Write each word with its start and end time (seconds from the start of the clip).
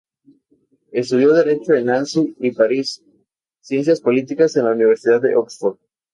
Estudió 0.91 1.31
Derecho 1.31 1.75
en 1.75 1.85
Nancy 1.85 2.35
y 2.39 2.49
París, 2.53 3.03
y 3.05 3.21
Ciencias 3.59 4.01
Políticas 4.01 4.55
en 4.55 4.65
la 4.65 4.71
Universidad 4.71 5.21
de 5.21 5.35
Oxford. 5.35 5.77